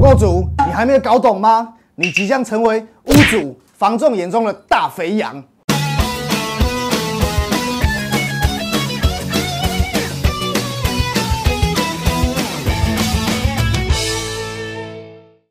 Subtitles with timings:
[0.00, 1.74] 购族，你还没有搞懂吗？
[1.94, 5.44] 你即将成为屋主、房仲眼中的大肥羊。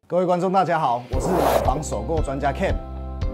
[0.08, 2.74] 各位观众，大家好，我是买房首购专家 Ken，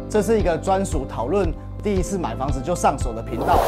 [0.09, 1.49] 这是一个专属讨论
[1.85, 3.59] 第一次买房子就上手的频道。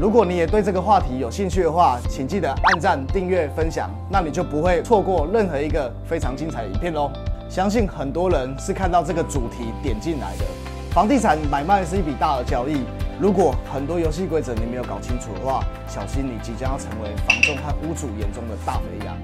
[0.00, 7.10] 如果你也对这个话题有兴趣的话，请记得按赞、订阅、分享，那你就不会错过任何一个非常精彩的影片喽。
[7.50, 10.44] 相信很多人是看到这个主题点进来的。
[10.90, 12.80] 房地产买卖是一笔大额交易，
[13.20, 19.14] 如果很多游戏规则你没有搞清楚的话，小心你即将要成为房仲和屋主眼中的大肥羊。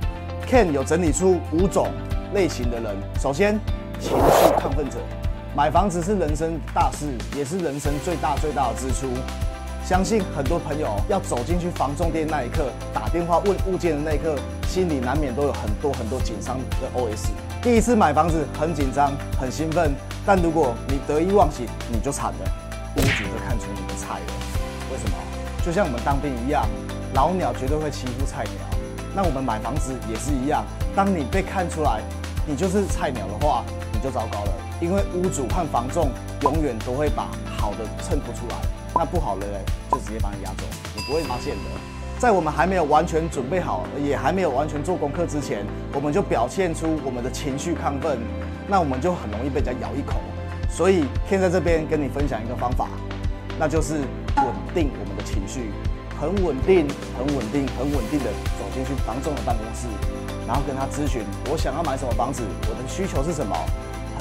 [0.47, 1.89] Ken 有整理出五种
[2.35, 3.59] 类型的人，首先
[3.99, 4.99] 情绪亢奋者，
[5.55, 9.07] 买房子是人生大事，也是人生最大最大的支出。
[9.85, 14.35] 相信很多朋友要走进去房仲店那一刻，打电话问物件的那一刻，
[14.67, 17.29] 心里难免都有很多很多紧张的 OS。
[17.61, 19.93] 第一次买房子很紧张、很兴奋，
[20.25, 22.53] 但如果你得意忘形，你就惨了，
[22.97, 24.33] 屋主就看出你的菜了。
[24.91, 25.17] 为什么？
[25.63, 26.67] 就像我们当兵一样，
[27.13, 28.55] 老鸟绝对会欺负菜鸟。
[29.15, 30.65] 那我们买房子也是一样，
[30.97, 32.01] 当你被看出来
[32.47, 36.11] 你就是菜鸟的话，你就糟糕了，因为屋主和房仲
[36.43, 37.29] 永远都会把
[37.59, 38.57] 好的衬托出来，
[38.95, 40.65] 那不好的嘞就直接把你压走，
[40.97, 41.63] 你不会发现的。
[42.19, 48.19] 在我们还没有完全准备好，也还没有完全做功课之前，我们就表现出我们的情绪亢奋，
[48.69, 50.15] 那我们就很容易被人家咬一口。
[50.71, 52.89] 所以天在这边跟你分享一个方法，
[53.59, 53.95] 那就是
[54.37, 55.73] 稳定我们的情绪。
[56.21, 56.87] 很稳定、
[57.19, 59.89] 很稳定、很稳定的走进去房仲的办公室，
[60.47, 63.57] 然后跟他咨询我想要买什么房子，我的需求是什么，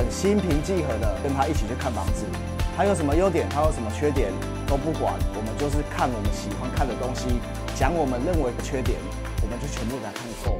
[0.01, 2.25] 很心平气和的跟他一起去看房子。
[2.75, 4.31] 他有什么优点，他有什么缺点
[4.65, 7.27] 都不管，我们就是看我们喜欢看的东西，
[7.75, 8.97] 讲我们认为的缺点，
[9.43, 10.57] 我们就全部给他看透。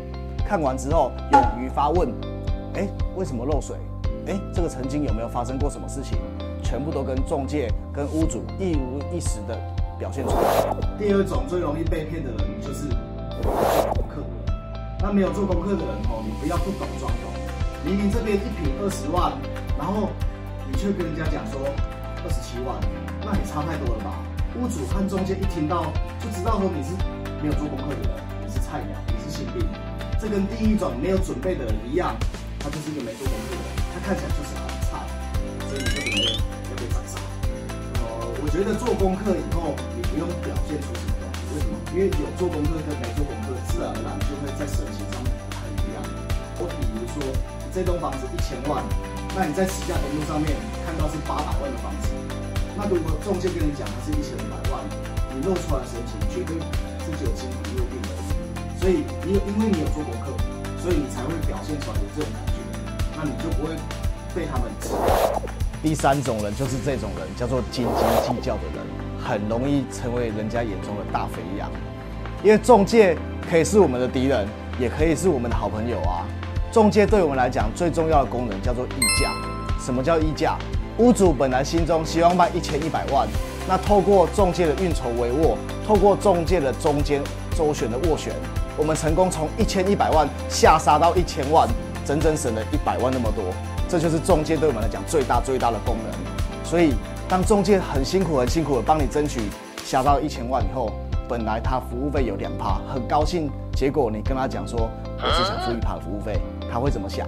[0.48, 2.14] 看完之后，勇于发问，
[2.76, 3.76] 哎，为什么漏水？
[4.28, 6.20] 哎，这个曾经有没有发生过什么事情？
[6.62, 9.58] 全部都跟中介、跟屋主一五一十的。
[9.98, 10.38] 表现出来。
[10.98, 14.58] 第二种最容易被骗的人就是做功课的人。
[15.00, 17.31] 那没有做功课的人哦，你不要不懂装懂。
[17.84, 19.34] 明明这边一平二十万，
[19.78, 20.12] 然后
[20.70, 21.58] 你却跟人家讲说
[22.22, 22.78] 二十七万，
[23.26, 24.22] 那也差太多了吧？
[24.54, 25.90] 屋主和中介一听到
[26.22, 26.94] 就知道说你是
[27.42, 28.14] 没有做功课的人，
[28.46, 29.66] 你是菜鸟，你是新兵。
[30.22, 32.14] 这跟第一种没有准备的人一样，
[32.62, 35.02] 他就是一个没做功课的人，他看起来就是很菜，
[35.66, 37.18] 所以你就准备要被斩杀。
[37.98, 38.30] 呃。
[38.38, 41.42] 我觉得做功课以后，你不用表现出什么东西。
[41.50, 41.74] 为什么？
[41.96, 46.06] 因为有做功课跟没做功课，自然而然就会在神情上面不太一样。
[46.62, 47.26] 我比如说，
[47.74, 48.84] 这栋房子一千万，
[49.34, 50.52] 那你在实价登录上面
[50.84, 52.12] 看到是八百万的房子，
[52.76, 54.84] 那如果中介跟你讲它是一千五百万，
[55.32, 56.60] 你露出来的神情绝对
[57.00, 58.10] 是只有金不入定的。
[58.76, 60.36] 所以你有，因为你有做过客，
[60.84, 62.60] 所以你才会表现出来有这种感觉，
[63.16, 63.72] 那你就不会
[64.36, 64.92] 被他们吃。
[65.82, 68.84] 第三种人就是这种人，叫做斤斤计较的人，
[69.24, 71.72] 很容易成为人家眼中的大肥羊。
[72.44, 73.16] 因为中介
[73.50, 74.46] 可以是我们的敌人，
[74.78, 76.28] 也可以是我们的好朋友啊。
[76.72, 79.34] 中介对我们来讲最重要的功能叫做议价。
[79.78, 80.58] 什么叫议价？
[81.00, 83.28] 屋主本来心中希望卖一千一百万，
[83.68, 87.22] 那透过中介的运筹帷幄，透过中介的中间
[87.58, 88.32] 周旋的斡旋，
[88.78, 91.68] 我们成功从一千一百万下杀到一千万，
[92.06, 93.44] 整整省了一百万那么多。
[93.90, 96.94] 这就是中介对我们来讲最大最大的功能，所以
[97.28, 99.42] 当中介很辛苦很辛苦的帮你争取
[99.84, 100.90] 下到一千万以后，
[101.32, 106.38] 本来他服务费有两趴，很高兴，结果你跟他讲说我只想付一趴服务费，
[106.70, 107.26] 他会怎么想？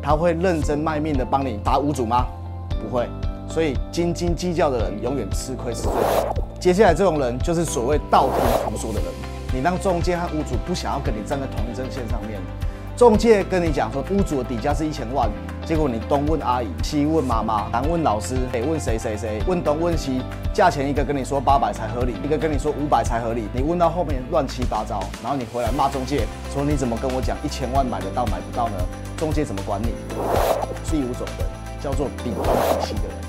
[0.00, 2.26] 他会认真卖命的帮你打五组吗？
[2.80, 3.08] 不会，
[3.48, 6.32] 所以斤斤计较的人永远吃亏是最多。
[6.60, 9.08] 接下来这种人就是所谓道听途说的人，
[9.52, 12.40] 你让中介和屋主不想要跟你站在同一阵线上面。
[13.00, 15.26] 中介跟你讲说，屋主的底价是一千万，
[15.64, 20.20] 结果你东问阿姨，西问妈妈，南问老师，北问谁谁谁，问东问西，
[20.52, 28.74] 价钱一个跟你说八百才合理，一个跟你说五百才合理，你问到后面乱七八糟，然后你回来骂中介，说你怎么跟我讲一千万买得到买不到呢？
[29.16, 29.94] 中介怎么管你？
[30.90, 31.46] 第五种人
[31.82, 33.19] 叫做比东比西的人。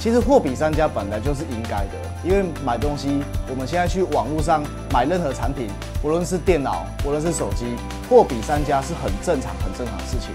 [0.00, 1.92] 其实货比三家本来就是应该的，
[2.24, 5.68] 因为买东西，我们现在去网络上买任何产品，
[6.02, 7.76] 无论是电脑，无论是手机，
[8.08, 10.30] 货比三家是很正常、很正常的事情。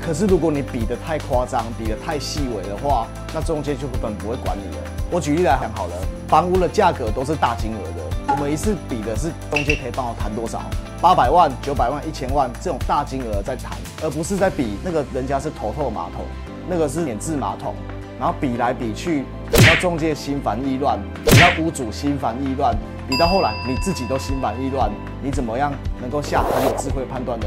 [0.00, 4.82] 可是如果你比的太夸张，比的太细微的话，那中介就根本不会管你了。
[5.10, 5.94] 我举例来讲好了，
[6.26, 10.62] 房屋的价格都是大金额的，我们一次比的是中介可以帮我谈多少，
[11.02, 16.24] 八百万、九百万、一千万这种大金额在谈，而不是在比那个人家是头透马桶，
[16.66, 17.74] 那个是免治马桶。
[18.22, 22.72] 然后比来比去，等到中介心烦意乱，等到屋主心烦意乱，
[23.08, 24.88] 比到后来你自己都心烦意乱，
[25.20, 27.46] 你怎么样能够下很有智慧判断呢？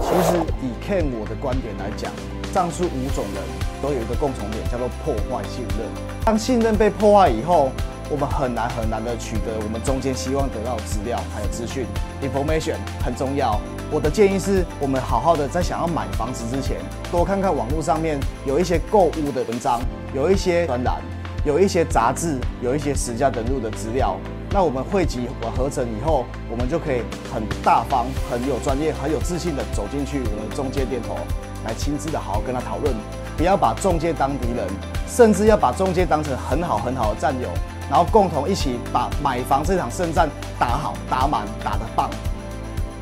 [0.00, 2.10] 其实以 Ken 我的观点来讲，
[2.54, 3.44] 上述五种人
[3.82, 5.86] 都有一个共同点，叫做破坏信任。
[6.24, 7.70] 当信任被破坏以后，
[8.10, 11.86] 我们很难很难的取得我们中间希望得到资料还有资讯
[12.22, 13.58] ，information 很重要。
[13.90, 16.76] 我的建议是，我们好好的在想要买房子之前，
[17.10, 19.80] 多看看网络上面有一些购物的文章，
[20.14, 21.00] 有一些专栏，
[21.44, 24.16] 有一些杂志，有一些实价登录的资料。
[24.50, 27.02] 那我们汇集完合成以后，我们就可以
[27.32, 31.16] 很大方、很有专业、很有自信的走进去我们中介店头，
[31.64, 32.94] 来亲自的好好跟他讨论，
[33.36, 34.66] 不要把中介当敌人，
[35.08, 37.48] 甚至要把中介当成很好很好的战友，
[37.90, 40.28] 然后共同一起把买房这场胜战
[40.58, 42.10] 打好、打满、打得棒。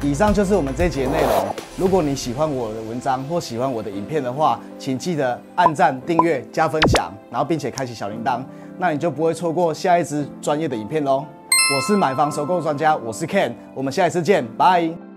[0.02, 1.55] 以上就是我们这节内容。
[1.76, 8.40] 如果你喜欢我的文章或喜欢我的影片的话，请记得按赞、订阅、加分享，然后并且开启小铃铛，
[8.79, 11.25] 那你就不会错过下一支专业的影片喽。
[11.75, 15.11] 我是买房收购专家，我是 Ken，我们下一次见，拜。